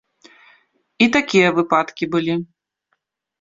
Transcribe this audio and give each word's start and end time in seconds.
І 1.05 1.07
такія 1.17 1.51
выпадкі 1.59 2.09
былі. 2.17 2.35